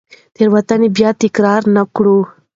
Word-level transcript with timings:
تېروتنې 0.35 0.87
بیا 0.97 1.09
تکرار 1.21 1.61
نه 1.75 1.83
کړو. 1.95 2.17